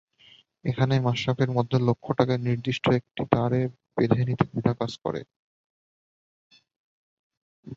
এখানেই 0.65 1.01
মাশরাফির 1.01 1.51
মধ্যে 1.51 1.77
লক্ষ্যটাকে 1.87 2.35
নির্দিষ্ট 2.47 2.85
একটি 2.99 3.23
তারে 3.33 3.59
বেঁধে 3.97 4.21
নিতে 4.29 4.45
দ্বিধা 4.51 4.73
কাজ 4.79 4.91
করে। 5.03 5.21